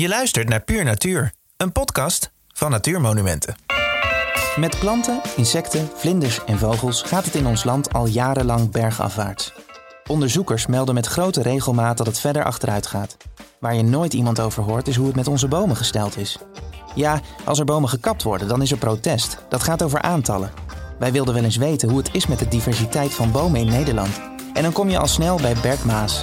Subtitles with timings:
[0.00, 3.56] Je luistert naar Puur Natuur, een podcast van Natuurmonumenten.
[4.56, 9.52] Met planten, insecten, vlinders en vogels gaat het in ons land al jarenlang bergafwaarts.
[10.06, 13.16] Onderzoekers melden met grote regelmaat dat het verder achteruit gaat.
[13.58, 16.38] Waar je nooit iemand over hoort is hoe het met onze bomen gesteld is.
[16.94, 19.38] Ja, als er bomen gekapt worden, dan is er protest.
[19.48, 20.52] Dat gaat over aantallen.
[20.98, 24.20] Wij wilden wel eens weten hoe het is met de diversiteit van bomen in Nederland.
[24.54, 26.22] En dan kom je al snel bij Bert Maas.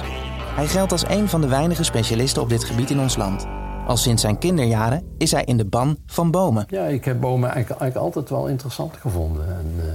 [0.54, 3.57] Hij geldt als een van de weinige specialisten op dit gebied in ons land.
[3.88, 6.66] Al sinds zijn kinderjaren is hij in de ban van bomen.
[6.70, 9.46] Ja, ik heb bomen eigenlijk, altijd wel interessant gevonden.
[9.46, 9.92] En, uh,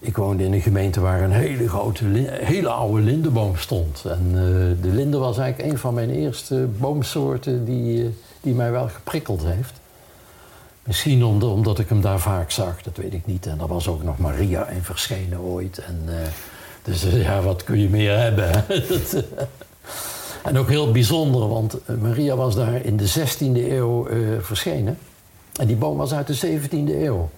[0.00, 4.04] ik woonde in een gemeente waar een hele grote, hele oude lindenboom stond.
[4.04, 4.38] En uh,
[4.82, 8.08] de linde was eigenlijk een van mijn eerste boomsoorten die, uh,
[8.40, 9.80] die mij wel geprikkeld heeft.
[10.82, 13.46] Misschien omdat, omdat ik hem daar vaak zag, dat weet ik niet.
[13.46, 15.78] En er was ook nog Maria in verschenen ooit.
[15.78, 16.08] En,
[16.82, 18.64] dus ja, wat kun je meer hebben?
[20.48, 24.98] En ook heel bijzonder, want Maria was daar in de 16e eeuw uh, verschenen.
[25.60, 27.30] En die boom was uit de 17e eeuw.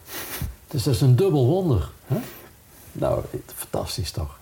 [0.69, 1.91] Dus dat is een dubbel wonder.
[2.06, 2.17] Hè?
[2.92, 3.22] Nou,
[3.55, 4.39] fantastisch toch?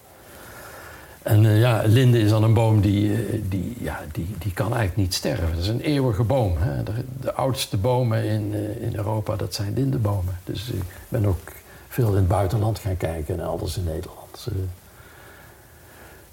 [1.22, 4.96] En uh, ja, linde is dan een boom die, die, ja, die, die kan eigenlijk
[4.96, 5.50] niet sterven.
[5.50, 6.56] Dat is een eeuwige boom.
[6.58, 6.82] Hè?
[6.82, 10.38] De, de, oudste bomen in, in Europa, dat zijn lindebomen.
[10.44, 11.52] Dus ik ben ook
[11.88, 14.48] veel in het buitenland gaan kijken en elders in Nederland.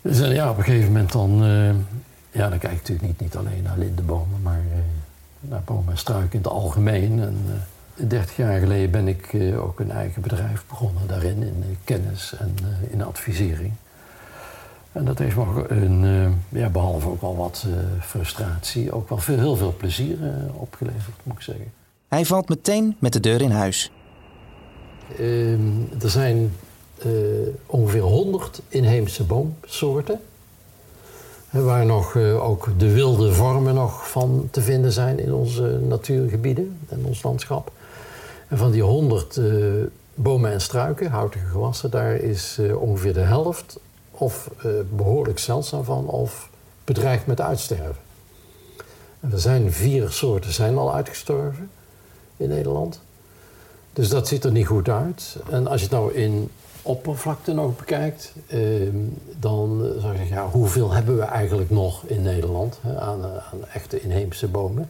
[0.02, 1.44] Dus ja, op een gegeven moment dan
[2.36, 4.78] ja, dan kijk ik natuurlijk niet, niet alleen naar lindenbomen, maar uh,
[5.40, 7.20] naar bomen en struiken in het algemeen.
[7.20, 7.54] En, uh,
[8.10, 12.56] 30 jaar geleden ben ik uh, ook een eigen bedrijf begonnen daarin, in kennis en
[12.90, 13.74] in advisering.
[14.92, 17.66] En dat heeft me een, ja, behalve ook wel wat
[18.00, 20.18] frustratie, ook wel veel, heel veel plezier
[20.54, 21.72] opgeleverd, moet ik zeggen.
[22.08, 23.92] Hij valt meteen met de deur in huis.
[25.18, 26.52] Ehm, er zijn
[27.66, 30.20] ongeveer 100 inheemse boomsoorten
[31.64, 36.78] waar nog uh, ook de wilde vormen nog van te vinden zijn in onze natuurgebieden
[36.90, 37.72] en ons landschap.
[38.48, 39.66] En van die 100 uh,
[40.16, 43.80] bomen en struiken, houtige gewassen, daar is uh, ongeveer de helft
[44.12, 44.50] of
[44.90, 46.50] behoorlijk zeldzaam van of
[46.84, 48.04] bedreigd met uitsterven.
[49.20, 51.70] En er zijn vier soorten zijn al uitgestorven
[52.38, 53.00] in Nederland.
[53.94, 55.36] Dus dat ziet er niet goed uit.
[55.50, 56.50] En als je het nou in
[56.86, 58.60] oppervlakte nog bekijkt, eh,
[59.40, 63.66] dan zou je zeggen, ja, hoeveel hebben we eigenlijk nog in Nederland hè, aan, aan,
[63.74, 64.90] echte inheemse bomen,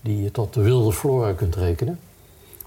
[0.00, 1.98] die je tot de wilde flora kunt rekenen.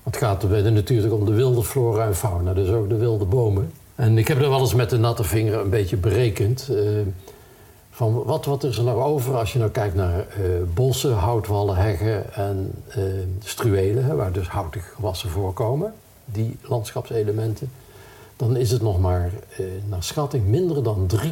[0.03, 3.25] Want het gaat er natuurlijk om de wilde flora en fauna, dus ook de wilde
[3.25, 3.71] bomen.
[3.95, 6.67] En ik heb er wel eens met de natte vinger een beetje berekend.
[6.71, 6.99] Uh,
[7.89, 11.75] van wat, wat is er nou over als je nou kijkt naar uh, bossen, houtwallen,
[11.75, 13.03] heggen en uh,
[13.43, 15.93] struwelen, hè, waar dus houtige gewassen voorkomen,
[16.25, 17.71] die landschapselementen
[18.47, 21.27] dan is het nog maar eh, naar schatting minder dan 3%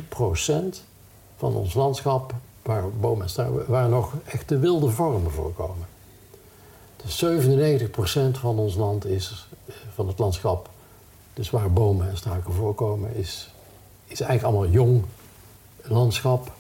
[1.38, 5.88] van ons landschap waar bomen en struiken, waar nog echte wilde vormen voorkomen.
[7.04, 10.70] Dus 97% van ons land is, eh, van het landschap,
[11.34, 13.54] dus waar bomen en struiken voorkomen, is,
[14.08, 15.04] is eigenlijk allemaal jong
[15.82, 16.52] landschap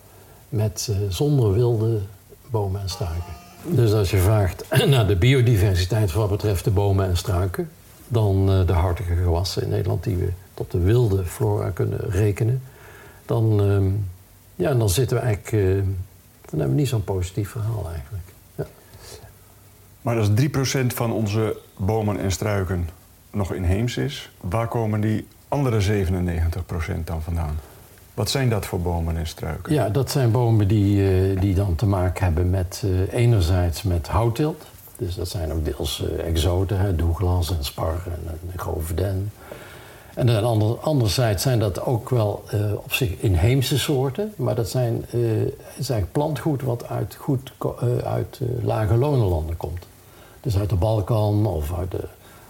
[0.49, 1.99] met, uh, zonder wilde
[2.49, 3.33] bomen en struiken.
[3.63, 7.69] Dus als je vraagt naar de biodiversiteit wat betreft de bomen en struiken,
[8.11, 12.61] dan uh, de hartige gewassen in Nederland die we tot de wilde flora kunnen rekenen,
[13.25, 13.91] dan, uh,
[14.55, 18.23] ja, dan zitten we eigenlijk, uh, dan hebben we niet zo'n positief verhaal eigenlijk.
[18.55, 18.65] Ja.
[20.01, 22.89] Maar als 3% van onze bomen en struiken
[23.31, 26.05] nog inheems is, waar komen die andere
[26.99, 27.59] 97% dan vandaan?
[28.13, 29.73] Wat zijn dat voor bomen en struiken?
[29.73, 34.65] Ja, dat zijn bomen die, die dan te maken hebben met enerzijds met houtteelt.
[35.01, 39.31] Dus dat zijn ook deels uh, exoten, hè, douglas en spar en, en goveden.
[40.13, 44.69] En dan ander, anderzijds zijn dat ook wel uh, op zich inheemse soorten, maar dat
[44.69, 45.05] zijn,
[45.75, 47.51] eigenlijk plantgoed wat uit, goed,
[48.03, 49.85] uit lage lonenlanden komt.
[50.41, 51.93] Dus uit de Balkan of uit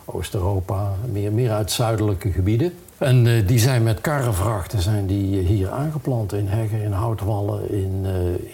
[0.06, 2.74] Oost-Europa, meer, meer uit zuidelijke gebieden.
[2.98, 8.06] En die zijn met karrevrachten zijn die hier aangeplant in heggen, in houtwallen, in,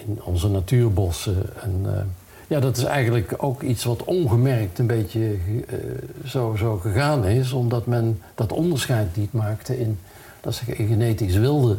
[0.08, 1.50] in onze natuurbossen.
[1.64, 1.86] En,
[2.48, 5.76] ja, dat is eigenlijk ook iets wat ongemerkt een beetje uh,
[6.26, 10.00] zo, zo gegaan is, omdat men dat onderscheid niet maakte in,
[10.42, 11.78] dat in genetisch wilde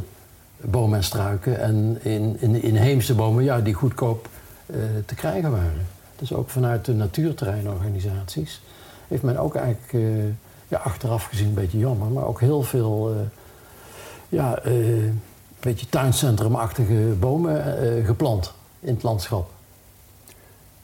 [0.61, 4.29] bomen en struiken en in, in inheemse bomen ja, die goedkoop
[4.67, 4.76] uh,
[5.06, 5.87] te krijgen waren.
[6.17, 8.62] Dus ook vanuit de natuurterreinorganisaties
[9.09, 10.25] heeft men ook eigenlijk uh,
[10.69, 13.14] ja, achteraf gezien een beetje jammer, maar ook heel veel
[14.29, 15.21] ja, een
[15.61, 19.50] beetje tuincentrumachtige bomen geplant in het landschap.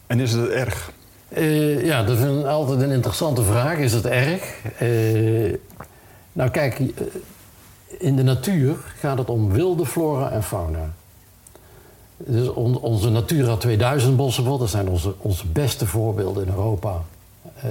[0.07, 0.93] En is het erg?
[1.29, 3.79] Uh, ja, dat is een, altijd een interessante vraag.
[3.79, 4.55] Is het erg?
[4.83, 5.55] Uh,
[6.33, 6.81] nou kijk,
[7.99, 10.93] in de natuur gaat het om wilde flora en fauna.
[12.17, 17.03] Dus on- onze Natura 2000 bossen, dat zijn onze, onze beste voorbeelden in Europa
[17.57, 17.71] eh,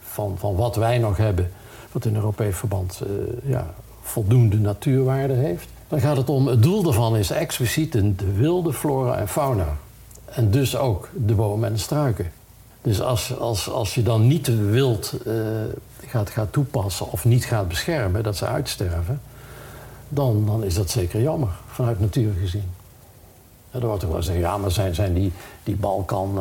[0.00, 1.50] van, van wat wij nog hebben,
[1.92, 5.68] wat in Europees verband eh, ja, voldoende natuurwaarde heeft.
[5.88, 9.76] Dan gaat het om, het doel daarvan is expliciet de wilde flora en fauna.
[10.34, 12.32] En dus ook de bomen en de struiken.
[12.82, 15.34] Dus als, als, als je dan niet wild eh,
[16.06, 19.20] gaat, gaat toepassen of niet gaat beschermen, dat ze uitsterven,
[20.08, 22.70] dan, dan is dat zeker jammer, vanuit natuur gezien.
[23.70, 25.32] Ja, dan wordt er wel zeggen, ja, maar zijn, zijn die,
[25.62, 26.38] die Balkan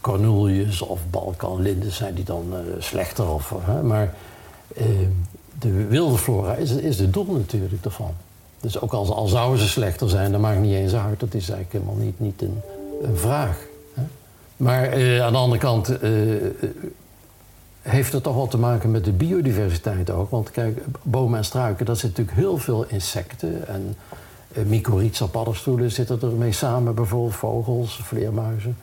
[0.00, 3.28] cornoeljes of Balkan lindes, zijn die dan eh, slechter?
[3.28, 3.54] Of?
[3.82, 4.14] Maar
[5.58, 8.14] de wilde flora is, is het doel natuurlijk daarvan.
[8.60, 11.20] Dus ook al, al zouden ze slechter zijn, dat maakt niet eens uit.
[11.20, 12.60] Dat is eigenlijk helemaal niet, niet een,
[13.02, 13.58] een vraag.
[14.56, 16.10] Maar eh, aan de andere kant eh,
[17.82, 20.30] heeft het toch wel te maken met de biodiversiteit ook.
[20.30, 23.68] Want kijk, bomen en struiken, dat zit natuurlijk heel veel insecten.
[23.68, 23.96] En
[24.56, 28.76] uh, mycorrhiza paddenstoelen zitten ermee samen, bijvoorbeeld vogels, vleermuizen.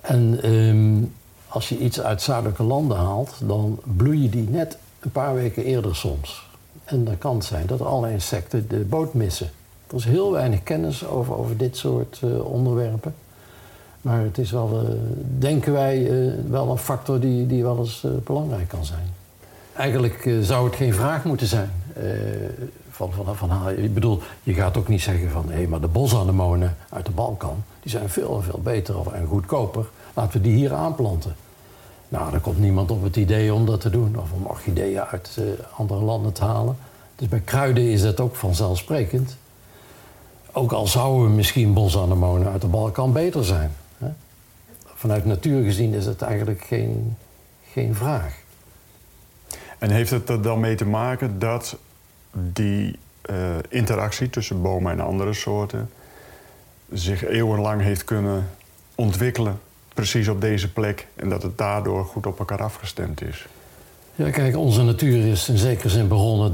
[0.00, 1.04] En ehm,
[1.48, 5.96] als je iets uit zuidelijke landen haalt, dan bloeien die net een paar weken eerder
[5.96, 6.48] soms.
[6.84, 9.50] En dan kan het zijn dat alle insecten de boot missen.
[9.90, 13.14] Er is heel weinig kennis over, over dit soort eh, onderwerpen.
[14.00, 14.94] Maar het is wel, eh,
[15.38, 19.14] denken wij, eh, wel een factor die, die wel eens belangrijk kan zijn.
[19.72, 21.70] Eigenlijk zou het geen vraag moeten zijn.
[22.90, 25.50] van, van, van, ah, ik bedoel, je gaat ook niet zeggen van...
[25.50, 27.64] hé, maar de bosanemonen uit de Balkan...
[27.80, 29.86] die zijn veel en veel beter of- en goedkoper.
[30.14, 31.34] Laten we die hier aanplanten.
[32.08, 34.18] Nou, er komt niemand op het idee om dat te doen.
[34.18, 35.38] Of om orchideeën uit
[35.76, 36.76] andere landen te halen.
[37.16, 39.36] Dus bij kruiden is dat ook vanzelfsprekend.
[40.52, 43.72] Ook al zouden misschien bosanemonen uit de Balkan beter zijn.
[43.98, 44.08] Hè?
[44.84, 47.16] Vanuit natuur gezien is het eigenlijk geen,
[47.72, 48.34] geen vraag.
[49.78, 51.76] En heeft het er dan mee te maken dat
[52.32, 53.36] die eh,
[53.68, 55.90] interactie tussen bomen en andere soorten
[56.92, 58.48] zich eeuwenlang heeft kunnen
[58.94, 59.60] ontwikkelen,
[59.94, 63.46] precies op deze plek, en dat het daardoor goed op elkaar afgestemd is?
[64.14, 66.52] Ja, kijk, onze natuur is in zekere zin begonnen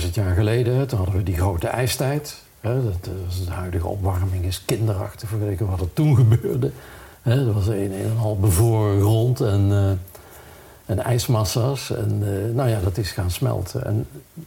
[0.00, 0.86] 13.000 jaar geleden.
[0.86, 2.42] Toen hadden we die grote ijstijd.
[2.60, 6.70] Hè, dat, de huidige opwarming is kinderachtig vergeleken wat er toen gebeurde.
[7.22, 9.90] Hè, er was een en een half bevroren grond en, eh,
[10.86, 11.90] en ijsmassa's.
[11.90, 13.84] En eh, nou ja, dat is gaan smelten.
[13.84, 14.06] En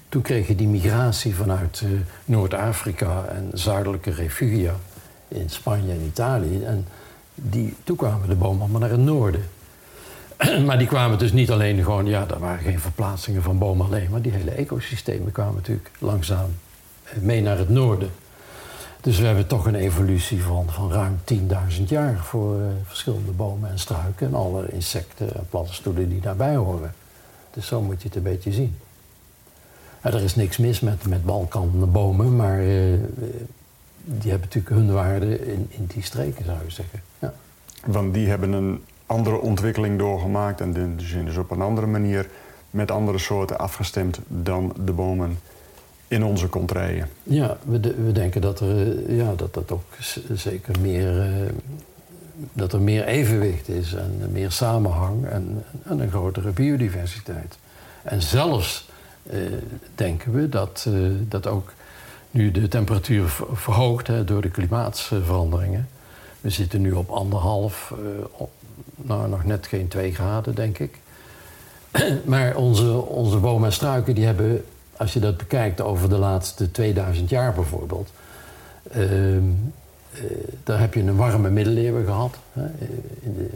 [0.10, 1.90] toen kreeg je die migratie vanuit eh,
[2.26, 4.76] Noord-Afrika en zuidelijke refugia
[5.28, 6.64] in Spanje en Italië.
[6.64, 6.88] En
[7.36, 9.44] die, toen kwamen de bomen allemaal naar het noorden.
[10.66, 14.08] Maar die kwamen dus niet alleen gewoon, ja, er waren geen verplaatsingen van bomen alleen,
[14.12, 16.50] maar die hele ecosystemen kwamen natuurlijk langzaam
[17.20, 18.10] mee naar het noorden.
[19.02, 23.70] Dus we hebben toch een evolutie van, van ruim 10.000 jaar voor eh, verschillende bomen
[23.70, 26.94] en struiken en alle insecten en plantenstoelen die daarbij horen.
[27.54, 28.78] Dus zo moet je het een beetje zien.
[30.02, 32.66] Er is niks mis met, met Balkanbomen, maar eh,
[34.04, 37.02] die hebben natuurlijk hun waarde in, in die streken, zou je zeggen.
[37.20, 37.34] Ja.
[37.86, 42.30] Want die hebben een andere ontwikkeling doorgemaakt en zijn dus op een andere manier
[42.70, 45.40] met andere soorten afgestemd dan de bomen
[46.12, 47.10] in onze contraien.
[47.24, 49.84] Ja, we, we denken dat er, eh, ja, dat, dat ook
[50.34, 51.28] zeker meer, eh,
[52.54, 57.58] dat er meer evenwicht is en meer samenhang en, en een grotere biodiversiteit.
[58.04, 58.90] En zelfs
[59.24, 59.40] eh,
[59.96, 60.88] denken we dat,
[61.28, 61.74] dat ook
[62.32, 65.88] nu de temperatuur ver- verhoogt hè, door de klimaatsveranderingen.
[66.42, 67.94] We zitten nu op anderhalf,
[68.32, 68.52] op,
[68.96, 71.00] nou nog net geen twee graden denk ik.
[72.26, 74.64] Maar onze, onze bomen en struiken die hebben,
[75.02, 78.10] als je dat bekijkt over de laatste 2000 jaar bijvoorbeeld,
[78.92, 79.44] ehm,
[80.14, 80.22] eh,
[80.64, 82.66] daar heb je een warme middeleeuwen gehad, hè,
[83.22, 83.50] in de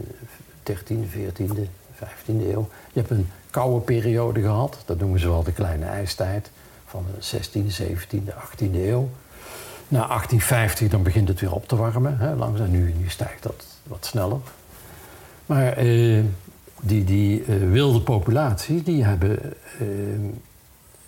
[0.64, 2.70] 13e, 14e, 15e eeuw.
[2.94, 6.52] Je hebt een koude periode gehad, dat noemen ze wel de kleine ijstijd,
[6.86, 9.10] van de 16e, 17e, 18e eeuw.
[9.88, 12.72] Na 1850 dan begint het weer op te warmen, hè, langzaam.
[12.72, 14.40] Nu, nu stijgt dat wat sneller.
[15.46, 16.24] Maar eh,
[16.82, 19.88] die, die eh, wilde populatie, die hebben eh,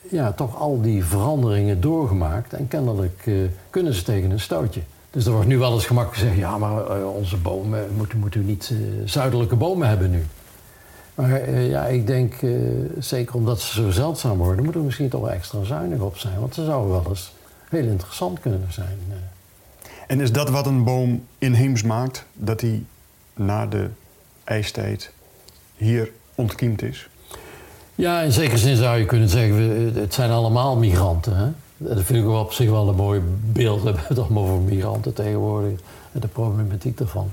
[0.10, 2.54] ja, toch al die veranderingen doorgemaakt.
[2.54, 3.34] En kennelijk eh,
[3.70, 4.82] kunnen ze tegen een stootje.
[5.12, 6.40] Dus er wordt nu wel eens gemakkelijk gezegd...
[6.40, 10.26] ja, maar eh, onze bomen, moeten, moeten we niet eh, zuidelijke bomen hebben nu?
[11.16, 12.34] Maar ja, ik denk,
[13.00, 14.64] zeker omdat ze zo zeldzaam worden...
[14.64, 16.40] moeten we misschien toch extra zuinig op zijn.
[16.40, 17.34] Want ze zouden wel eens
[17.70, 18.98] heel interessant kunnen zijn.
[20.08, 22.26] En is dat wat een boom inheems maakt?
[22.34, 22.84] Dat hij
[23.34, 23.90] na de
[24.44, 25.12] ijstijd
[25.76, 27.10] hier ontkiemd is?
[27.98, 31.38] Ja, in zekere zin zou je kunnen zeggen, het zijn allemaal migranten.
[31.38, 31.48] Hè?
[31.78, 33.82] Dat vind ik wel op zich wel een mooi beeld.
[33.82, 35.80] We hebben het allemaal over migranten tegenwoordig.
[36.12, 37.32] En de problematiek daarvan.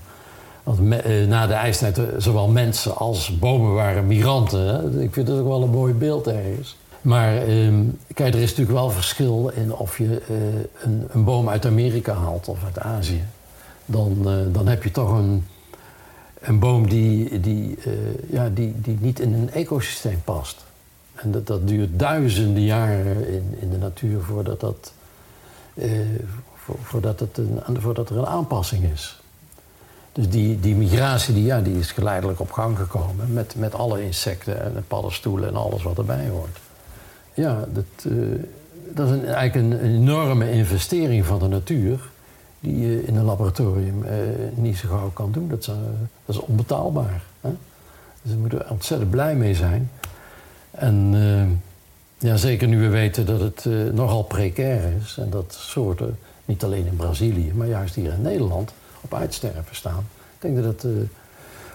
[0.63, 5.01] Want eh, na de ijstijd, eh, zowel mensen als bomen waren migranten.
[5.01, 6.77] Ik vind dat ook wel een mooi beeld ergens.
[7.01, 7.83] Maar ehm,
[8.15, 10.37] kijk, er is natuurlijk wel verschil in of je eh,
[10.85, 13.25] een, een, boom uit Amerika haalt of uit Azië.
[13.87, 14.17] Dan,
[14.53, 15.47] dan heb je toch een,
[16.47, 17.93] een boom die, die, uh,
[18.31, 20.65] ja, die, die niet in een ecosysteem past.
[21.15, 24.93] En dat, dat duurt duizenden jaren in, in de natuur voordat, dat,
[26.83, 29.23] voordat, het een, voordat er een aanpassing is.
[30.13, 34.05] Dus die, die migratie die, ja, die is geleidelijk op gang gekomen met, met alle
[34.05, 36.59] insecten en paddenstoelen en alles wat erbij hoort.
[37.35, 38.43] Ja, dat, uh,
[38.91, 42.11] dat is een, eigenlijk een, enorme investering van de natuur
[42.65, 44.11] die je in een laboratorium uh,
[44.55, 45.49] niet zo gauw kan doen.
[45.49, 45.75] Dat is, uh,
[46.25, 47.23] dat is onbetaalbaar.
[47.41, 47.51] Hè?
[48.23, 49.91] Dus we moeten ontzettend blij mee zijn.
[50.71, 51.15] En
[52.19, 56.87] ja, zeker nu we weten dat het nogal precair is en dat soorten, niet alleen
[56.87, 60.07] in Brazilië, maar juist hier in Nederland, op uitsterven staan.
[60.39, 60.87] Ik denk dat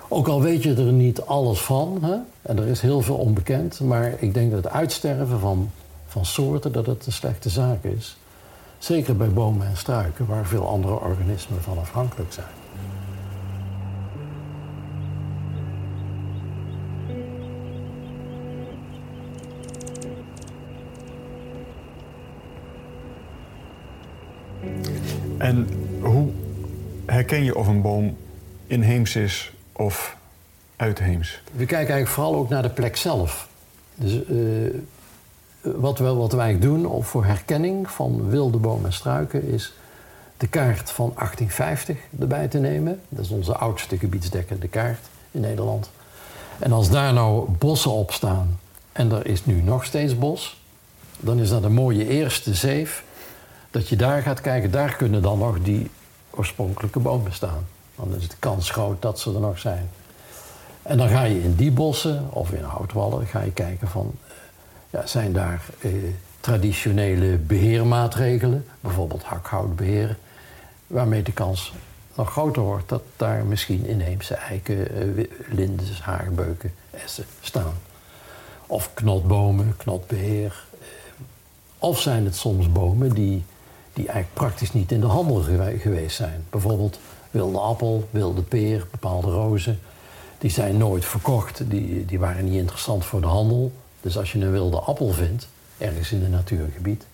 [0.08, 3.80] ook al weet je er niet alles van, hè, en er is heel veel onbekend,
[3.80, 5.72] maar ik denk dat het uitsterven van,
[6.08, 8.18] van soorten dat het een slechte zaak is.
[8.80, 12.48] Zeker bij bomen en struiken, waar veel andere organismen van afhankelijk zijn.
[25.38, 25.68] En
[26.02, 26.30] hoe
[27.06, 28.18] herken je of een boom
[28.68, 30.18] inheems is of
[30.76, 31.42] uitheems?
[31.52, 33.48] We kijken eigenlijk vooral ook naar de plek zelf.
[33.96, 34.74] Dus uh,
[35.62, 39.74] wat, we, wat wij doen voor herkenning van wilde bomen en struiken is
[40.38, 43.02] de kaart van 1850 erbij te nemen.
[43.10, 45.90] Dat is onze oudste gebiedsdekkende kaart in Nederland.
[46.60, 48.60] En als daar nou bossen op staan
[48.92, 50.62] en er is nu nog steeds bos,
[51.20, 53.04] dan is dat een mooie eerste zeef.
[53.72, 55.92] Dat je daar gaat kijken, daar kunnen dan nog die
[56.30, 57.68] oorspronkelijke bomen staan.
[57.96, 59.90] Dan is de kans groot dat ze er nog zijn.
[60.82, 64.12] En dan ga je in die bossen of in houtwallen ga je kijken van...
[64.90, 65.92] Ja, zijn daar eh,
[66.40, 70.18] traditionele beheermaatregelen, bijvoorbeeld hakhoutbeheer...
[70.88, 71.74] waarmee de kans
[72.16, 77.74] nog groter wordt dat daar misschien inheemse eiken, eh, lindes, haarbeuken, essen staan.
[78.68, 80.66] Of knotbomen, knotbeheer.
[80.80, 80.88] Eh,
[81.78, 83.44] of zijn het soms bomen die
[84.00, 85.44] die eigenlijk praktisch niet in de handel
[85.80, 86.46] geweest zijn.
[86.50, 87.00] Bijvoorbeeld
[87.32, 89.80] wilde appel, wilde peer, bepaalde rozen.
[90.38, 93.72] Die zijn nooit verkocht, die, die waren niet interessant voor de handel.
[94.02, 97.06] Dus als je een wilde appel vindt, ergens in een natuurgebied,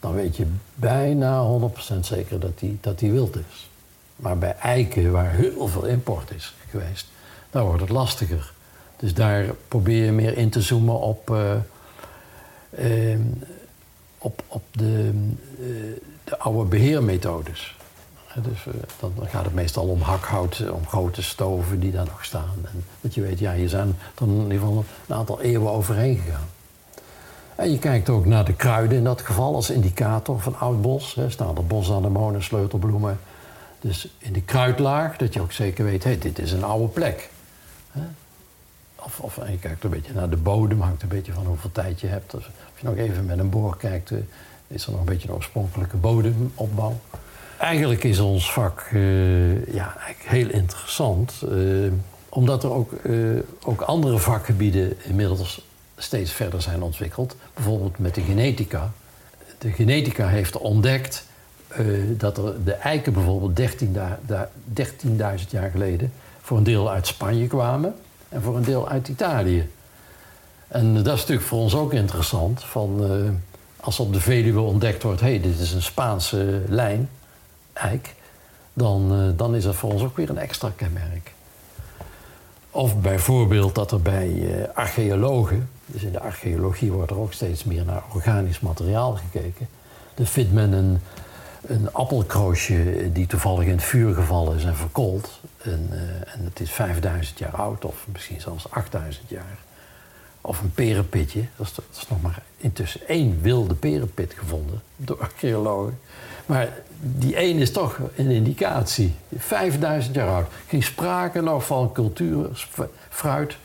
[0.00, 1.58] dan weet je bijna
[1.94, 3.68] 100% zeker dat die, dat die wild is.
[4.16, 7.06] Maar bij eiken, waar heel veel import is geweest,
[7.50, 8.52] daar wordt het lastiger.
[8.96, 11.54] Dus daar probeer je meer in te zoomen op, uh,
[12.78, 13.18] uh,
[14.18, 15.10] op, op de,
[15.60, 15.66] uh,
[16.24, 17.76] de oude beheermethodes.
[18.42, 22.54] Dus uh, dan gaat het meestal om hakhout, om grote stoven die daar nog staan.
[22.64, 26.16] En dat je weet, ja, hier zijn er in ieder geval een aantal eeuwen overheen
[26.16, 26.48] gegaan.
[27.54, 31.14] En je kijkt ook naar de kruiden in dat geval als indicator van oud bos.
[31.14, 33.18] Hè, staan er bosanemonen, sleutelbloemen.
[33.80, 37.30] Dus in de kruidlaag, dat je ook zeker weet, hé, dit is een oude plek.
[37.90, 38.00] Hè?
[38.96, 41.72] Of, of en je kijkt een beetje naar de bodem, hangt een beetje van hoeveel
[41.72, 42.34] tijd je hebt.
[42.34, 44.18] Of, je nog even met een boor kijkt, uh,
[44.66, 47.00] is er nog een beetje een oorspronkelijke bodemopbouw.
[47.58, 51.92] Eigenlijk is ons vak uh, ja, heel interessant, uh,
[52.28, 57.36] omdat er ook, uh, ook andere vakgebieden inmiddels steeds verder zijn ontwikkeld.
[57.54, 58.92] Bijvoorbeeld met de genetica.
[59.58, 61.26] De genetica heeft ontdekt
[62.16, 63.66] dat er de eiken bijvoorbeeld 13.000
[65.50, 67.94] jaar geleden voor een deel uit Spanje kwamen
[68.28, 69.68] en voor een deel uit Italië.
[70.68, 72.64] En dat is natuurlijk voor ons ook interessant.
[72.64, 73.10] Van,
[73.80, 77.08] als op de Veluwe ontdekt wordt, hé, hey, dit is een Spaanse lijn,
[78.72, 81.32] dan, uh, dan is dat voor ons ook weer een extra kenmerk.
[82.70, 87.64] Of bijvoorbeeld dat er bij uh, archeologen, dus in de archeologie wordt er ook steeds
[87.64, 89.68] meer naar organisch materiaal gekeken.
[90.14, 90.98] Dan vindt men een,
[91.66, 95.40] een appelkroosje die toevallig in het vuur gevallen is en verkoold.
[95.62, 96.00] En, uh,
[96.34, 99.58] en het is 5000 jaar oud, of misschien zelfs 8000 jaar.
[100.40, 101.44] Of een perenpitje.
[101.56, 105.98] Dat is, dat is, nog maar intussen één wilde perenpit gevonden door archeologen.
[106.46, 109.14] Maar die één is toch een indicatie.
[109.36, 110.46] 5000 jaar oud.
[110.66, 112.68] Geen sprake nog van cultuur,
[113.08, 113.56] fruit.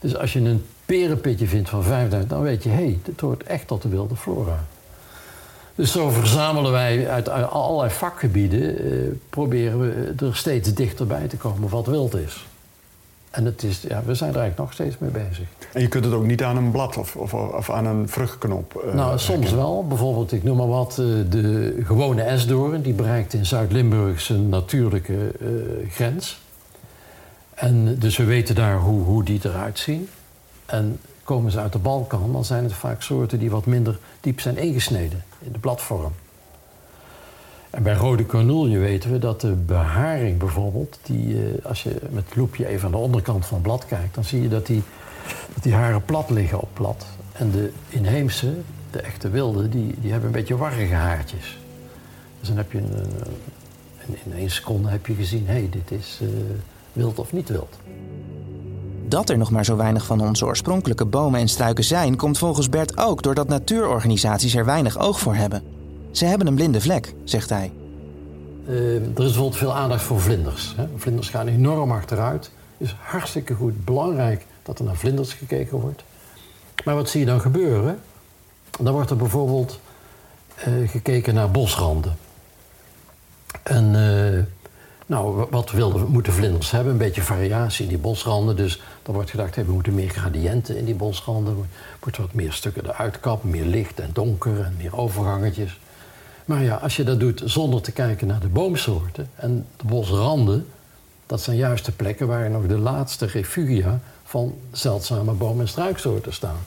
[0.00, 3.66] Dus als je een perenpitje vindt van 5000, dan weet je, hé, hey, hoort echt
[3.66, 4.64] tot de wilde flora.
[5.74, 8.92] Dus zo verzamelen wij uit, allerlei vakgebieden, eh,
[9.30, 12.46] proberen we er steeds dichterbij te komen wat wild is.
[13.30, 15.46] En het is, ja, we zijn er eigenlijk nog steeds mee bezig.
[15.72, 18.82] En je kunt het ook niet aan een blad of, of, of aan een vruchtknop?
[18.86, 19.86] Uh, nou, soms wel.
[19.86, 22.82] Bijvoorbeeld, ik noem maar wat, uh, de gewone esdoorn.
[22.82, 26.40] Die bereikt in Zuid-Limburg zijn natuurlijke uh, grens.
[27.54, 30.08] En dus we weten daar hoe, hoe die eruit zien.
[30.66, 34.40] En komen ze uit de Balkan, dan zijn het vaak soorten die wat minder diep
[34.40, 36.12] zijn ingesneden in de bladvorm.
[37.70, 42.24] En bij rode cornoelje weten we dat de beharing bijvoorbeeld, die, eh, als je met
[42.24, 44.82] het loepje even aan de onderkant van het blad kijkt, dan zie je dat die,
[45.54, 47.06] dat die haren plat liggen op blad.
[47.32, 48.54] En de inheemse,
[48.90, 51.58] de echte wilde, die, die hebben een beetje warrige haartjes.
[52.38, 52.92] Dus dan heb je een,
[54.06, 56.28] een, in één seconde heb je gezien, hé, hey, dit is uh,
[56.92, 57.76] wild of niet wild.
[59.08, 62.68] Dat er nog maar zo weinig van onze oorspronkelijke bomen en struiken zijn, komt volgens
[62.68, 65.77] Bert ook doordat natuurorganisaties er weinig oog voor hebben.
[66.10, 67.72] Ze hebben een blinde vlek, zegt hij.
[68.68, 70.74] Uh, er is bijvoorbeeld veel aandacht voor vlinders.
[70.76, 70.86] Hè.
[70.96, 72.50] Vlinders gaan enorm achteruit.
[72.78, 76.02] Het is hartstikke goed, belangrijk dat er naar vlinders gekeken wordt.
[76.84, 77.98] Maar wat zie je dan gebeuren?
[78.80, 79.80] Dan wordt er bijvoorbeeld
[80.68, 82.16] uh, gekeken naar bosranden.
[83.62, 84.42] En uh,
[85.06, 86.92] nou, wat wilden, moeten vlinders hebben?
[86.92, 88.56] Een beetje variatie in die bosranden.
[88.56, 91.52] Dus dan wordt gedacht, hey, we moeten meer gradiënten in die bosranden.
[91.52, 91.66] Er
[92.00, 95.78] wordt wat meer stukken eruit kappen, meer licht en donker en meer overgangetjes.
[96.48, 100.66] Maar ja, als je dat doet zonder te kijken naar de boomsoorten en de bosranden,
[101.26, 106.32] dat zijn juist de plekken waar nog de laatste refugia van zeldzame boom- en struiksoorten
[106.32, 106.58] staan.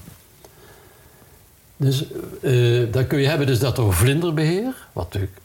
[1.77, 2.05] Dus
[2.41, 5.37] uh, dan kun je hebben dus dat door vlinderbeheer, wat natuurlijk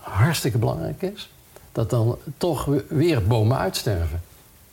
[0.00, 1.30] hartstikke belangrijk is,
[1.72, 4.22] dat dan toch weer bomen uitsterven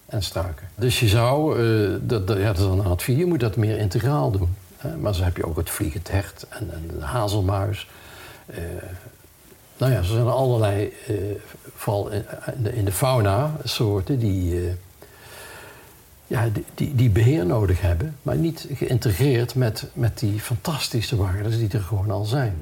[0.06, 0.68] en struiken.
[0.76, 4.32] Dus je zou, uh, dat, ja, is dan een advies, je moet dat meer integraal
[4.32, 4.56] doen.
[4.78, 4.98] Hè?
[4.98, 7.88] Maar zo heb je ook het vliegend hert en, en de hazelmuis.
[8.50, 8.57] Uh,
[9.77, 11.15] nou ja, er zijn allerlei, uh,
[11.75, 12.12] vooral
[12.74, 14.71] in, de, fauna, soorten die, uh,
[16.27, 21.57] ja, die, die, die, beheer nodig hebben, maar niet geïntegreerd met, met die fantastische waarden
[21.57, 22.55] die er gewoon al zijn.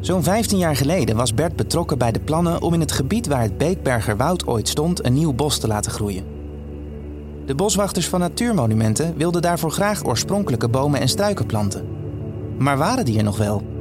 [0.00, 3.42] Zo'n 15 jaar geleden was Bert betrokken bij de plannen om in het gebied waar
[3.42, 6.24] het Beekberger Woud ooit stond een nieuw bos te laten groeien.
[7.46, 11.86] De boswachters van Natuurmonumenten wilden daarvoor graag oorspronkelijke bomen en struiken planten.
[12.58, 13.73] Maar waren die er nog wel?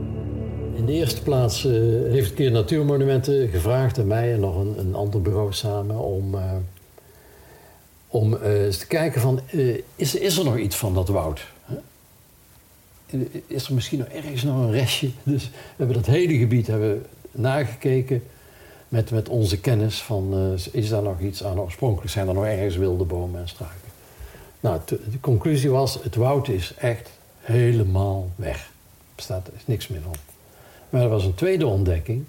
[0.76, 1.72] In de eerste plaats uh,
[2.12, 6.52] heeft een keer Natuurmonumenten gevraagd aan mij en nog een, ander bureau samen om, uh,
[8.08, 9.40] om uh, eens te kijken van
[9.96, 11.46] is, is er nog iets van dat woud?
[13.48, 15.10] Is er misschien nog ergens nog een restje?
[15.24, 18.24] Dus we hebben dat hele gebied hebben nagekeken
[18.88, 22.12] met, met onze kennis van is daar nog iets aan oorspronkelijk?
[22.12, 23.92] Zijn er nog ergens wilde bomen en struiken?
[24.60, 27.10] Nou, de conclusie was het woud is echt
[27.40, 28.58] helemaal weg.
[28.58, 30.33] Er bestaat er is niks meer van.
[30.94, 32.24] Maar er was een tweede ontdekking.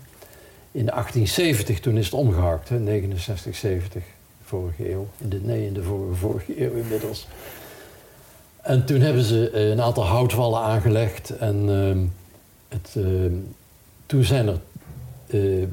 [0.70, 4.02] In 1870, toen is het omgehakt, hè, 69, 70,
[4.42, 5.06] vorige eeuw.
[5.18, 7.26] In de, nee, in de vorige, eeuw inmiddels.
[8.62, 11.30] En toen hebben ze uh, een aantal houtwallen aangelegd.
[11.30, 11.96] En uh,
[12.68, 13.32] het, uh,
[14.06, 14.60] toen zijn er
[15.26, 15.68] eh,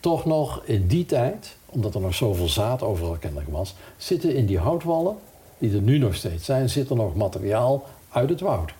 [0.00, 4.46] toch nog in die tijd, omdat er nog zoveel zaad overal kennelijk was, zitten in
[4.46, 5.16] die houtwallen,
[5.58, 8.72] die er nu nog steeds zijn, zit er nog materiaal uit het woud.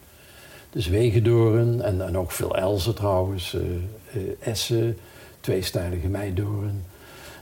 [0.73, 4.99] Dus wegendoren en, en ook veel elzen trouwens, uh, uh, essen,
[5.41, 6.85] tweestijlige meidoren.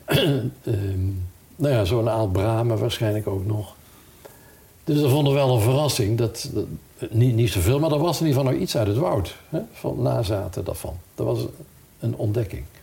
[0.07, 0.53] um,
[1.57, 3.75] nou ja, zo'n aantal bramen waarschijnlijk ook nog.
[4.85, 6.19] Dus dat vonden we wel een verrassing.
[6.19, 6.51] Dat,
[7.11, 9.37] niet, niet zoveel, maar er was in ieder geval nog iets uit het woud.
[9.49, 10.97] Hè, van nazaten daarvan.
[11.15, 11.47] Dat was
[12.01, 12.65] een ontdekking.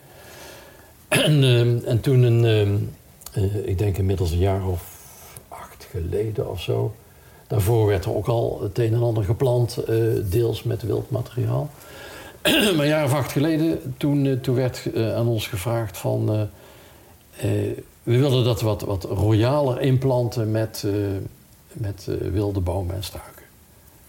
[1.07, 2.95] En, um, en toen, een, um,
[3.37, 4.83] uh, ik denk inmiddels een jaar of
[5.47, 6.93] acht geleden of zo
[7.47, 9.95] Daarvoor werd er ook al het een en ander geplant, uh,
[10.29, 11.69] deels met wild materiaal.
[12.43, 16.49] maar een jaar of acht geleden, toen, uh, toen werd uh, aan ons gevraagd van...
[18.03, 20.85] we willen dat wat, wat royaler inplanten met,
[21.73, 23.43] met wilde bomen en struiken.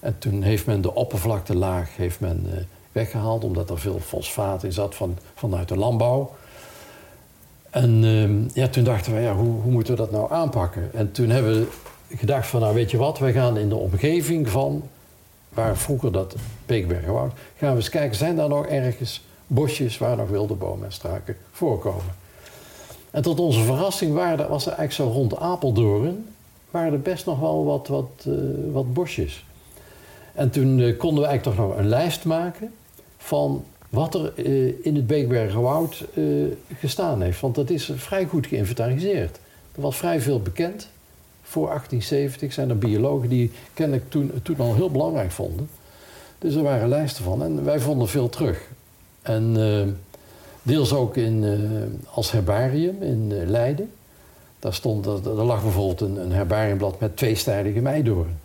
[0.00, 3.44] En toen heeft men de oppervlaktelaag heeft men, weggehaald...
[3.44, 6.36] omdat er veel fosfaat in zat van, vanuit de landbouw.
[7.70, 10.90] En ja, toen dachten we, ja, hoe, hoe moeten we dat nou aanpakken?
[10.94, 11.66] En toen hebben we
[12.16, 14.82] gedacht van, nou weet je wat, wij gaan in de omgeving van,
[15.48, 16.34] waar vroeger dat
[16.66, 20.92] Beekbergenwoud, gaan we eens kijken, zijn daar nog ergens bosjes waar nog wilde bomen en
[20.92, 22.14] struiken voorkomen.
[23.10, 26.26] En tot onze verrassing waren was er eigenlijk zo rond Apeldoorn,
[26.70, 28.34] waren er best nog wel wat, wat, uh,
[28.72, 29.44] wat bosjes.
[30.34, 32.72] En toen uh, konden we eigenlijk toch nog een lijst maken
[33.16, 36.04] van wat er uh, in het Beekbergenwoud
[36.78, 37.40] gestaan heeft.
[37.40, 39.38] Want dat is vrij goed geïnventariseerd.
[39.74, 40.88] Er was vrij veel bekend
[41.48, 45.68] voor 1870 zijn er biologen die kennelijk toen, toen al heel belangrijk vonden.
[46.38, 48.68] Dus er waren lijsten van en wij vonden veel terug.
[49.22, 49.82] En uh,
[50.62, 53.90] deels ook in, uh, als herbarium in uh, Leiden.
[54.58, 58.38] Daar, stond, daar lag bijvoorbeeld een, een herbariumblad met tweestijdige meidoorn.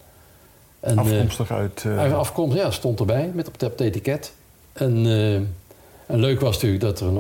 [0.79, 1.85] En, afkomstig uit...
[2.13, 4.33] Afkomstig, ja, stond erbij met op het etiket.
[4.73, 5.05] En,
[6.05, 7.13] en leuk was natuurlijk dat, er,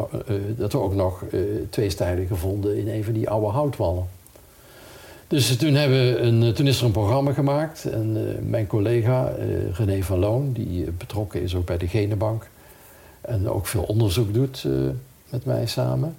[0.57, 1.23] dat we ook nog
[1.69, 4.07] tweestijdige vonden in een van die oude houtwallen.
[5.33, 7.85] Dus toen, hebben we een, toen is er een programma gemaakt.
[7.85, 12.49] En uh, mijn collega uh, René van Loon, die betrokken is ook bij de Genenbank...
[13.21, 14.65] en ook veel onderzoek doet
[15.29, 16.15] met mij samen...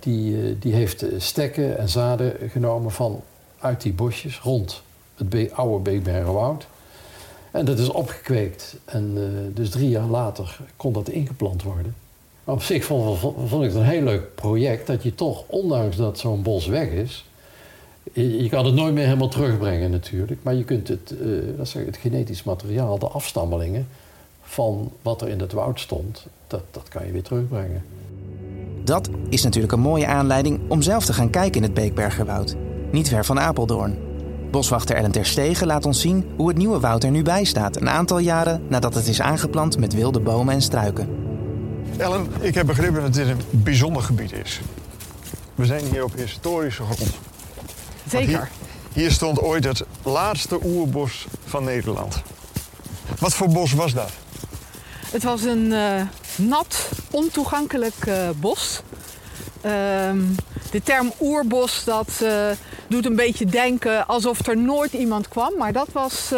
[0.00, 3.22] die, die heeft stekken en zaden genomen van
[3.58, 4.82] uit die bosjes rond
[5.14, 6.66] het Be oude Beekbergenwoud.
[7.50, 8.76] En dat is opgekweekt.
[8.84, 9.16] En
[9.54, 11.94] dus drie jaar later kon dat ingeplant worden.
[12.44, 14.86] Maar op zich vond, vond, ik het een heel leuk project...
[14.86, 17.26] dat je toch, ondanks dat zo'n bos weg is...
[18.12, 21.96] Je, kan het nooit meer helemaal terugbrengen natuurlijk, maar je kunt het, uh, dat het
[21.96, 23.88] genetisch materiaal, de afstammelingen
[24.42, 27.84] van wat er in het woud stond, dat, dat kan je weer terugbrengen.
[28.84, 32.56] Dat is natuurlijk een mooie aanleiding om zelf te gaan kijken in het Beekbergerwoud,
[32.90, 33.98] niet ver van Apeldoorn.
[34.50, 37.88] Boswachter Ellen Terstegen laat ons zien hoe het nieuwe woud er nu bij staat, een
[37.88, 41.08] aantal jaren nadat het is aangeplant met wilde bomen en struiken.
[41.96, 44.60] Ellen, ik heb begrepen dat dit een bijzonder gebied is.
[45.54, 47.18] We zijn hier op historische grond.
[48.08, 48.48] Zeker.
[48.92, 52.22] Hier, stond ooit het laatste oerbos van Nederland.
[53.18, 54.10] Wat voor bos was dat?
[55.10, 56.02] Het was een uh,
[56.36, 58.80] nat, ontoegankelijk uh, bos.
[59.60, 60.18] Ehm,
[60.70, 62.50] de term oerbos dat, uh,
[62.88, 65.56] doet een beetje denken alsof er nooit iemand kwam.
[65.58, 66.32] Maar dat was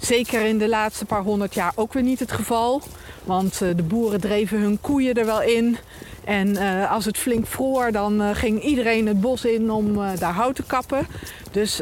[0.00, 2.82] zeker in de laatste paar honderd jaar ook weer niet het geval.
[3.24, 5.78] Want de boeren dreven hun koeien er wel in.
[6.26, 10.08] En uh, als het flink vroor, dan uh, ging iedereen het bos in om uh,
[10.18, 11.06] daar hout te kappen.
[11.50, 11.80] Dus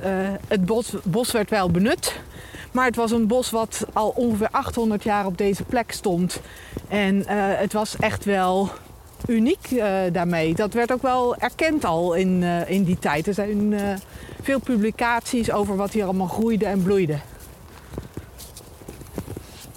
[0.49, 2.21] het bos, bos, werd wel benut.
[2.73, 6.41] Maar het was een bos wat al ongeveer 800 jaar op deze plek stond.
[6.89, 7.25] En
[7.59, 8.71] het was echt wel
[9.27, 10.55] uniek daarmee.
[10.55, 13.27] Dat werd ook wel erkend al in, in die tijd.
[13.27, 13.75] Er zijn
[14.43, 17.19] veel publicaties over wat hier allemaal groeide en bloeide.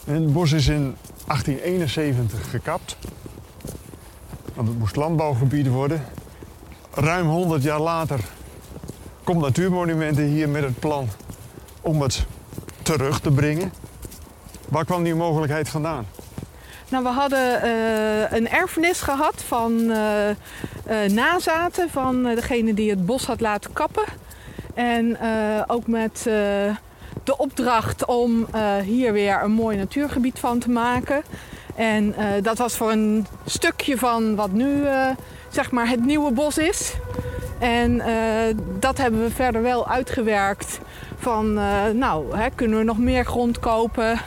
[0.06, 2.98] En het bos is in 1871 gekapt
[4.58, 6.06] want het moest landbouwgebied worden.
[6.94, 8.20] Ruim 100 jaar later
[9.24, 11.10] komt Natuurmonumenten hier met het plan
[11.82, 12.26] om het
[12.82, 13.72] terug te brengen.
[14.70, 16.06] Waar kwam die mogelijkheid vandaan?
[16.90, 20.36] Nou, we hadden uh, een erfenis gehad van uh, uh,
[21.10, 24.06] nazaten van degene die het bos had laten kappen.
[24.74, 25.18] En
[25.68, 26.22] ook met
[27.24, 28.48] de opdracht om
[28.84, 31.24] hier weer een mooi natuurgebied van te maken.
[31.78, 35.10] En uh, dat was voor een stukje van wat nu uh,
[35.50, 36.94] zeg maar het nieuwe bos is.
[37.60, 38.06] En uh,
[38.80, 40.80] dat hebben we verder wel uitgewerkt.
[41.18, 41.54] Van
[41.98, 44.20] nou, hè, kunnen we nog meer grond kopen?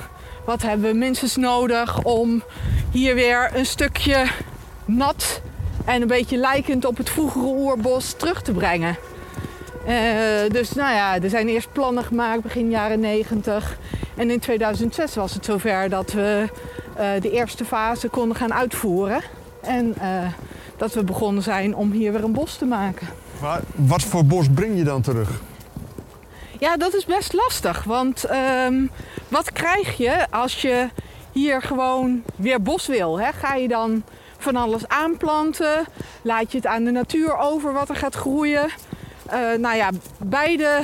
[0.45, 2.43] Wat hebben we minstens nodig om
[2.91, 4.27] hier weer een stukje
[4.85, 5.41] nat
[5.85, 8.97] en een beetje lijkend op het vroegere oerbos terug te brengen?
[10.49, 13.79] dus nou ja, er zijn eerst plannen gemaakt begin jaren 90.
[14.17, 16.49] En in 2006 was het zover dat we
[17.21, 19.23] de eerste fase konden gaan uitvoeren.
[19.61, 20.27] En uh,
[20.77, 23.09] dat we begonnen zijn om hier weer een bos te maken.
[23.41, 25.41] Maar wat voor bos breng je dan terug?
[26.59, 27.85] Ja, dat is best lastig.
[27.85, 28.31] Want
[28.67, 28.91] um,
[29.29, 30.89] wat krijg je als je
[31.33, 33.21] hier gewoon weer bos wil?
[33.21, 33.33] Hè?
[33.33, 34.03] Ga je dan
[34.39, 35.85] van alles aanplanten?
[36.23, 38.69] Laat je het aan de natuur over wat er gaat groeien?
[39.33, 40.81] Uh, nou ja, beide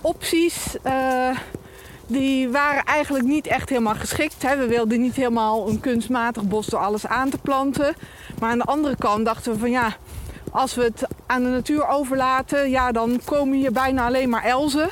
[0.00, 0.76] opties
[2.10, 4.42] die waren eigenlijk niet echt helemaal geschikt.
[4.42, 4.56] Hè.
[4.56, 7.94] We wilden niet helemaal een kunstmatig bos door alles aan te planten.
[8.38, 9.96] Maar aan de andere kant dachten we van ja,
[10.50, 14.88] als we het aan de natuur overlaten, ja, dan komen hier bijna alleen maar elzen.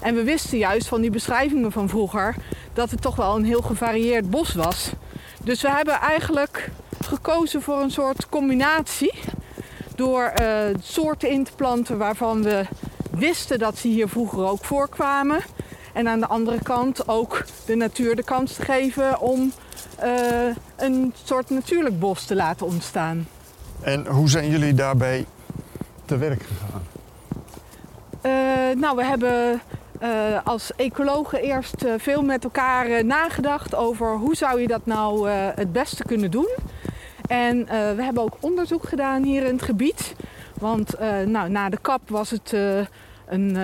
[0.00, 2.34] En we wisten juist van die beschrijvingen van vroeger
[2.72, 4.90] dat het toch wel een heel gevarieerd bos was.
[5.44, 6.70] Dus we hebben eigenlijk
[7.04, 9.12] gekozen voor een soort combinatie.
[9.94, 10.46] Door uh,
[10.80, 12.64] soorten in te planten waarvan we
[13.10, 15.40] wisten dat ze hier vroeger ook voorkwamen.
[15.92, 19.52] En aan de andere kant ook de natuur de kans te geven om
[20.04, 23.26] uh, een soort natuurlijk bos te laten ontstaan.
[23.80, 25.26] En hoe zijn jullie daarbij
[26.04, 26.82] te werk gegaan?
[28.22, 29.60] Uh, nou, we hebben
[30.02, 30.08] uh,
[30.44, 36.04] als ecologen eerst veel met elkaar nagedacht over hoe zou je dat nou het beste
[36.04, 36.48] kunnen doen.
[37.26, 37.64] En
[37.96, 40.14] we hebben ook onderzoek gedaan hier in het gebied.
[40.58, 42.52] Want nou, na de kap was het
[43.26, 43.56] een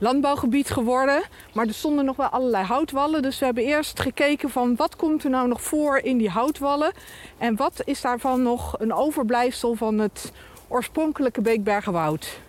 [0.00, 1.22] landbouwgebied geworden.
[1.52, 3.22] Maar er stonden nog wel allerlei houtwallen.
[3.22, 6.92] Dus we hebben eerst gekeken van wat komt er nou nog voor in die houtwallen.
[7.38, 10.32] En wat is daarvan nog een overblijfsel van het
[10.68, 12.40] oorspronkelijke Beekbergenwoud.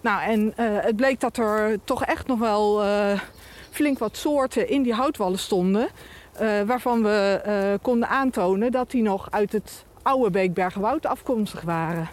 [0.00, 3.20] Nou, en uh, het bleek dat er toch echt nog wel uh,
[3.70, 5.88] flink wat soorten in die houtwallen stonden.
[6.40, 12.08] Uh, waarvan we konden aantonen dat die nog uit het oude Beekbergenwoud afkomstig waren.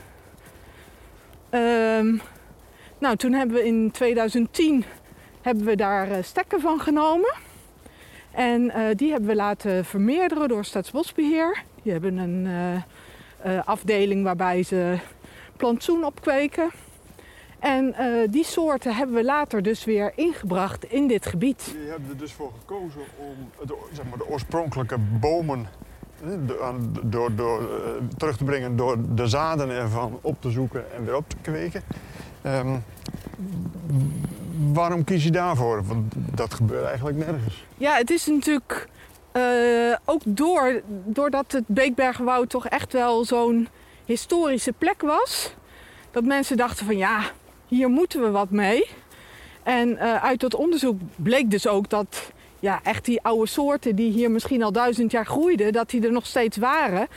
[1.49, 2.17] Ehm,
[3.01, 4.83] nou, toen hebben we in 2010
[5.41, 7.33] hebben we daar uh, stekken van genomen.
[8.31, 11.63] En uh, die hebben we laten vermeerderen door Staatsbosbeheer.
[11.83, 12.45] Die hebben een
[13.45, 14.97] uh, afdeling waarbij ze
[15.57, 16.69] plantsoen opkweken.
[17.61, 21.75] En eh, die soorten hebben we later dus weer ingebracht in dit gebied.
[21.83, 25.67] Je hebt er dus voor gekozen om de, zeg maar, de oorspronkelijke bomen
[27.03, 31.15] door, door, eh, terug te brengen door de zaden ervan op te zoeken en weer
[31.15, 31.83] op te kweken.
[32.41, 32.77] Ehm,
[34.73, 35.84] waarom kies je daarvoor?
[35.86, 37.65] Want dat gebeurt eigenlijk nergens.
[37.77, 38.88] Ja, het is natuurlijk
[39.32, 43.67] eh, ook door, doordat het Beekbergenwoud toch echt wel zo'n
[44.06, 45.54] historische plek was.
[46.12, 47.21] Dat mensen dachten van ja,
[47.67, 48.89] hier moeten we wat mee.
[49.63, 54.12] En eh, uit dat onderzoek bleek dus ook dat ja, echt die oude soorten die
[54.12, 57.08] hier misschien al duizend jaar groeiden, dat die er nog steeds waren.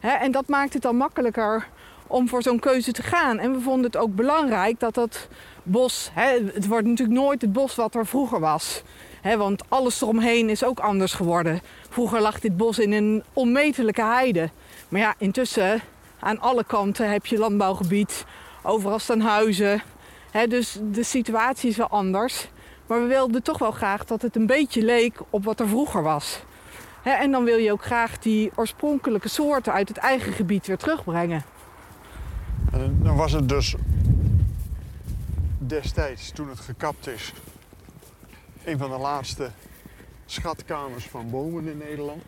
[0.00, 1.68] Hè, en dat maakt het dan makkelijker
[2.12, 3.38] om voor zo'n keuze te gaan.
[3.38, 5.28] En we vonden het ook belangrijk dat dat
[5.62, 8.82] bos, hè, het wordt natuurlijk nooit het bos wat er vroeger was.
[9.20, 11.60] Hè, want alles eromheen is ook anders geworden.
[11.88, 14.50] Vroeger lag dit bos in een onmetelijke heide.
[14.88, 15.80] Maar ja, intussen
[16.18, 18.24] aan alle kanten heb je landbouwgebied.
[18.62, 19.82] Overal staan huizen.
[20.30, 22.48] Hè, dus de situatie is wel anders.
[22.86, 26.02] Maar we wilden toch wel graag dat het een beetje leek op wat er vroeger
[26.02, 26.42] was.
[27.02, 31.44] En dan wil je ook graag die oorspronkelijke soorten uit het eigen gebied weer terugbrengen.
[32.72, 33.74] En dan was het dus
[35.58, 37.32] destijds, toen het gekapt is,
[38.64, 39.50] een van de laatste
[40.26, 42.22] schatkamers van bomen in Nederland.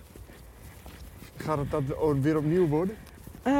[1.36, 1.82] Gaat het dat
[2.20, 2.96] weer opnieuw worden?
[3.42, 3.52] Eh,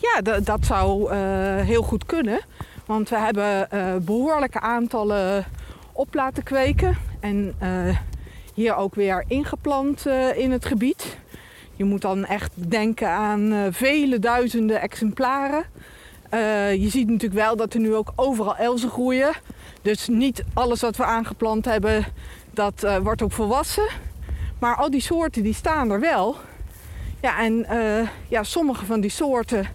[0.00, 1.18] ja, dat zou eh,
[1.56, 2.40] heel goed kunnen.
[2.86, 5.44] Want we hebben eh, behoorlijke aantallen
[5.92, 6.96] op laten kweken.
[7.20, 7.98] En eh,
[8.54, 11.18] hier ook weer ingeplant eh, in het gebied.
[11.74, 15.64] Je moet dan echt denken aan eh, vele duizenden exemplaren.
[16.30, 19.32] Eh, je ziet natuurlijk wel dat er nu ook overal elzen groeien.
[19.82, 22.04] Dus niet alles wat we aangeplant hebben,
[22.50, 23.88] dat eh, wordt ook volwassen.
[24.58, 26.36] Maar al die soorten die staan er wel.
[27.20, 29.66] Ja, en eh, ja, sommige van die soorten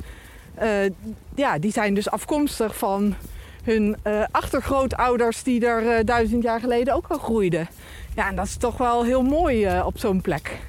[1.35, 3.15] ja, die zijn dus afkomstig van
[3.63, 3.97] hun
[4.31, 7.67] achtergrootouders die er duizend jaar geleden ook al groeiden.
[8.15, 10.59] Ja, en dat is toch wel heel mooi op zo'n plek.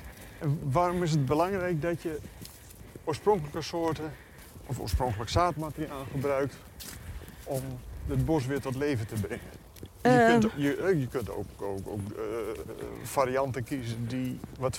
[0.62, 2.18] Waarom is het belangrijk dat je
[3.04, 4.12] oorspronkelijke soorten
[4.66, 6.55] of oorspronkelijk zaadmateriaal gebruikt
[7.44, 7.62] om
[8.07, 9.61] het bos weer tot leven te brengen?
[10.03, 10.27] Je Ehm.
[10.40, 12.22] kunt, je, eh, je kunt ook, ook, ook eh,
[13.03, 14.79] varianten kiezen die wat,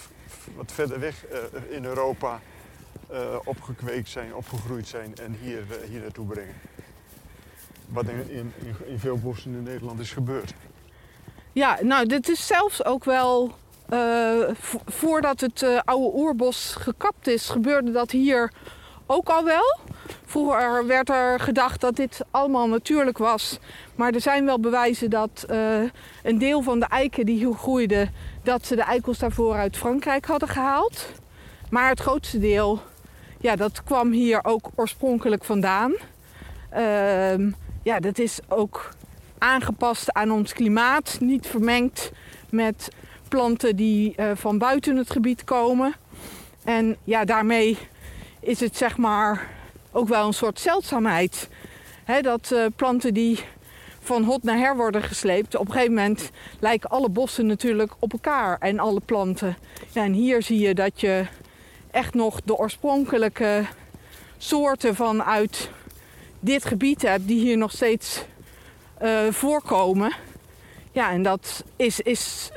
[0.56, 2.40] wat verder weg eh, in Europa
[3.10, 6.56] eh, opgekweekt zijn, opgegroeid zijn en hier, eh, hier naartoe brengen.
[7.88, 8.54] Wat in, in,
[8.86, 10.54] in, veel bossen in Nederland is gebeurd.
[11.52, 13.56] Ja, nou, dit is zelfs ook wel.
[13.90, 18.52] eh, vo- voordat het eh, oude oerbos gekapt is, gebeurde dat hier
[19.06, 19.80] ook al wel.
[20.26, 23.60] Vroeger werd er gedacht dat dit allemaal natuurlijk was.
[23.96, 25.82] Maar er zijn wel bewijzen dat eh,
[26.24, 28.12] een deel van de eiken die hier groeiden,
[28.44, 31.12] dat ze de eikels daarvoor uit Frankrijk hadden gehaald.
[31.70, 32.80] Maar het grootste deel,
[33.40, 35.94] ja, dat kwam hier ook oorspronkelijk vandaan.
[36.70, 37.52] Ehm,
[37.84, 38.90] ja, dat is ook
[39.38, 42.12] aangepast aan ons klimaat, niet vermengd
[42.50, 42.90] met
[43.28, 45.94] planten die eh, van buiten het gebied komen.
[46.64, 47.78] En ja, daarmee
[48.44, 49.50] is het zeg maar
[49.92, 51.50] ook wel een soort zeldzaamheid.
[52.22, 53.40] Dat eh, planten die
[54.00, 58.12] van hot naar her worden gesleept, op een gegeven moment lijken alle bossen natuurlijk op
[58.12, 59.58] elkaar en alle planten.
[59.92, 61.26] Ja, en hier zie je dat je
[61.92, 63.66] echt nog de oorspronkelijke
[64.38, 65.70] soorten vanuit
[66.40, 68.24] dit gebied hebt die hier nog steeds
[68.98, 70.14] eh, voorkomen.
[70.92, 72.52] Ja, en dat is, is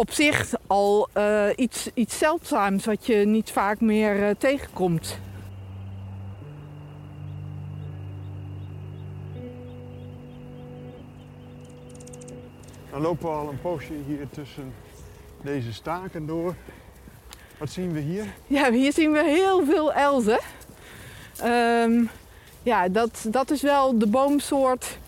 [0.00, 5.18] op zich al eh, iets, iets zeldzaams wat je niet vaak meer eh, tegenkomt.
[12.90, 14.74] Dan lopen we al een poosje hier tussen
[15.42, 16.54] deze staken door.
[17.58, 18.24] Wat zien we hier?
[18.46, 20.40] Ja, hier zien we heel veel elzen.
[21.40, 22.04] Ehm,
[22.62, 24.98] ja, dat, dat is wel de boomsoort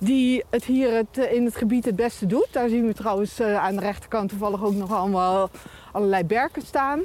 [0.00, 2.48] die het hier het, eh, in het gebied het beste doet.
[2.50, 5.50] Daar zien we trouwens eh, aan de rechterkant toevallig ook nog allemaal
[5.92, 7.02] allerlei berken staan.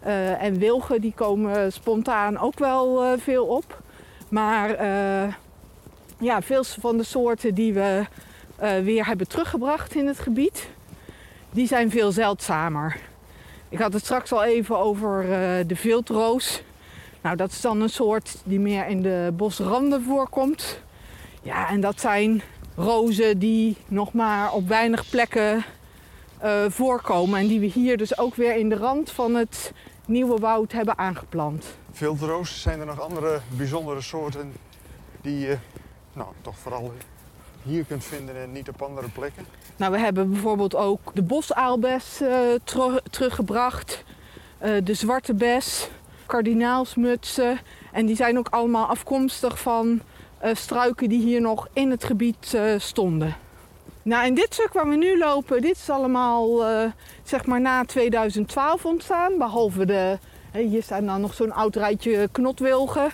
[0.00, 3.82] Eh, en wilgen die komen spontaan ook wel veel op.
[4.28, 4.84] Maar
[6.18, 8.04] ja, veel van de soorten die we
[8.82, 10.68] weer hebben teruggebracht in het gebied,
[11.50, 12.96] die zijn veel zeldzamer.
[13.68, 15.26] Ik had het straks al even over
[15.66, 16.62] de viltroos.
[17.22, 20.80] Nou, dat is dan een soort die meer in de bosranden voorkomt.
[21.42, 22.42] Ja, en dat zijn
[22.76, 25.64] rozen die nog maar op weinig plekken
[26.38, 27.40] eh, voorkomen.
[27.40, 29.72] En die we hier dus ook weer in de rand van het
[30.06, 31.66] nieuwe woud hebben aangeplant.
[31.92, 34.52] Viltroos, zijn er nog andere bijzondere soorten
[35.20, 35.56] die je
[36.12, 36.92] nou, toch vooral
[37.62, 39.46] hier kunt vinden en niet op andere plekken?
[39.76, 42.20] Nou, we hebben bijvoorbeeld ook de bosaalbes
[42.64, 44.04] tro- teruggebracht.
[44.58, 45.88] eh, de zwarte bes,
[46.26, 47.58] kardinaalsmutsen.
[47.92, 50.00] En die zijn ook allemaal afkomstig van
[50.52, 53.36] struiken die hier nog in het gebied eh, stonden.
[54.02, 56.90] Nou, in dit stuk waar we nu lopen, dit is allemaal eh,
[57.22, 59.38] zeg maar na 2012 ontstaan.
[59.38, 60.18] Behalve de,
[60.52, 63.10] hier staan dan nog zo'n oud rijtje knotwilgen.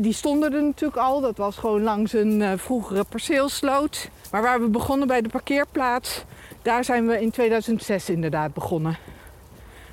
[0.00, 4.08] Die stonden er natuurlijk al, dat was gewoon langs een eh, vroegere perceelsloot.
[4.30, 6.24] Maar waar we begonnen bij de parkeerplaats,
[6.62, 8.96] daar zijn we in 2006 inderdaad begonnen.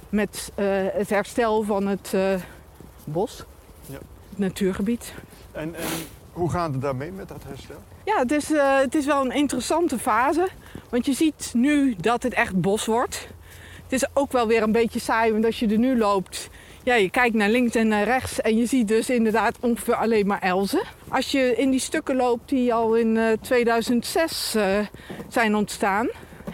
[0.10, 2.34] Met eh, het herstel van het eh,
[3.04, 3.44] bos,
[3.86, 3.94] Ja.
[4.30, 5.14] het natuurgebied.
[5.52, 5.88] En, en
[6.42, 7.76] hoe gaat het daarmee met dat herstel?
[8.04, 10.48] Ja, het is, eh, het is wel een interessante fase.
[10.90, 13.28] Want je ziet nu dat het echt bos wordt.
[13.84, 16.50] Het is ook wel weer een beetje saai, want als je er nu loopt...
[16.84, 20.28] Ja, je kijkt naar links en naar rechts en je ziet dus inderdaad ongeveer alleen
[20.28, 20.82] maar elzen.
[21.08, 24.80] Als je in die stukken loopt die al in eh, 2006 eh,
[25.28, 26.10] zijn ontstaan...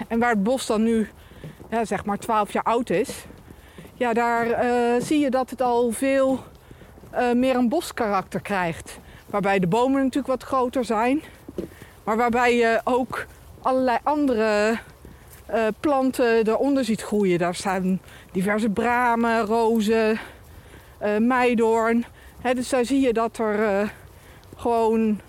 [0.07, 1.09] en waar het bos dan nu
[1.69, 3.25] ja, zeg maar 12 jaar oud is...
[3.93, 6.43] ja, daar eh, zie je dat het al veel
[7.17, 8.99] eh, meer een boskarakter krijgt.
[9.29, 11.21] Waarbij de bomen natuurlijk wat groter zijn...
[12.07, 13.25] Maar waarbij je ook
[13.61, 14.77] allerlei andere
[15.45, 17.39] eh, planten eronder ziet groeien.
[17.39, 17.99] Daar staan
[18.31, 20.19] diverse bramen, rozen,
[20.97, 22.05] eh meidoorn.
[22.53, 23.87] Dus daar zie je dat er eh,
[24.55, 25.19] gewoon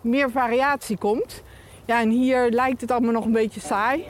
[0.00, 1.42] meer variatie komt.
[1.84, 4.04] Ja, en hier lijkt het allemaal nog een beetje saai.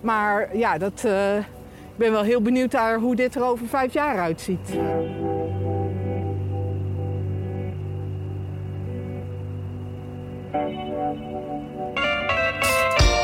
[0.00, 4.18] Maar ja, dat, ik ben wel heel benieuwd naar hoe dit er over vijf jaar
[4.18, 4.78] uitziet.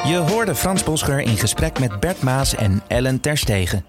[0.07, 3.85] Je hoorde Frans Bosger in gesprek met Bert Maas en Ellen Terstegen.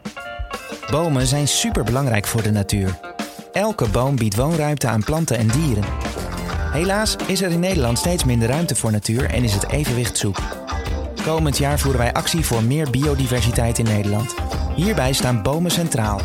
[0.91, 2.99] Bomen zijn superbelangrijk voor de natuur.
[3.51, 5.83] Elke boom biedt woonruimte aan planten en dieren.
[6.71, 10.37] Helaas is er in Nederland steeds minder ruimte voor natuur en is het evenwicht zoek.
[11.23, 14.35] Komend jaar voeren wij actie voor meer biodiversiteit in Nederland.
[14.75, 16.21] Hierbij staan bomen centraal.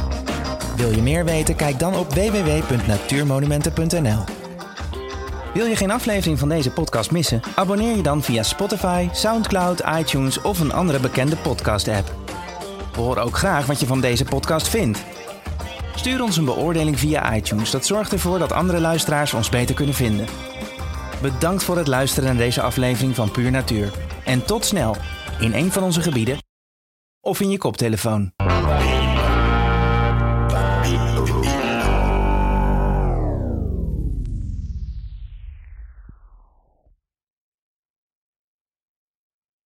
[0.76, 1.56] Wil je meer weten?
[1.56, 4.39] Kijk dan op www.natuurmonumenten.nl.
[5.54, 7.40] Wil je geen aflevering van deze podcast missen?
[7.54, 12.14] Abonneer je dan via Spotify, SoundCloud, iTunes of een andere bekende podcast-app.
[12.96, 15.04] Horen ook graag wat je van deze podcast vindt.
[15.94, 17.70] Stuur ons een beoordeling via iTunes.
[17.70, 20.26] Dat zorgt ervoor dat andere luisteraars ons beter kunnen vinden.
[21.22, 23.92] Bedankt voor het luisteren naar deze aflevering van Puur Natuur.
[24.24, 24.96] En tot snel
[25.40, 26.38] in een van onze gebieden
[27.20, 28.32] of in je koptelefoon.